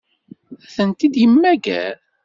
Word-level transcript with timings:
Ad 0.61 0.69
tent-id-yemmager? 0.75 1.95